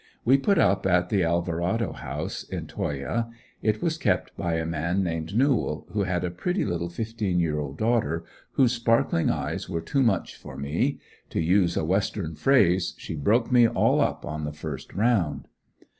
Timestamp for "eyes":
9.29-9.69